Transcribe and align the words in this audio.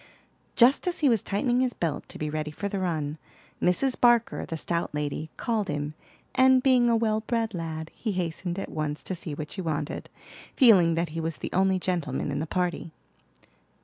Just 0.55 0.87
as 0.87 1.01
he 1.01 1.09
was 1.09 1.21
tightening 1.21 1.59
his 1.61 1.75
belt 1.75 2.09
to 2.09 2.17
be 2.17 2.27
ready 2.27 2.49
for 2.49 2.67
the 2.67 2.79
run, 2.79 3.19
Mrs. 3.61 3.93
Barker, 4.01 4.47
the 4.47 4.57
stout 4.57 4.95
lady, 4.95 5.29
called 5.37 5.67
him; 5.67 5.93
and 6.33 6.63
being 6.63 6.89
a 6.89 6.95
well 6.95 7.21
bred 7.21 7.53
lad, 7.53 7.91
he 7.93 8.13
hastened 8.13 8.57
at 8.57 8.71
once 8.71 9.03
to 9.03 9.13
see 9.13 9.35
what 9.35 9.51
she 9.51 9.61
wanted, 9.61 10.09
feeling 10.55 10.95
that 10.95 11.09
he 11.09 11.19
was 11.21 11.37
the 11.37 11.53
only 11.53 11.77
gentleman 11.77 12.31
in 12.31 12.39
the 12.39 12.47
party. 12.47 12.93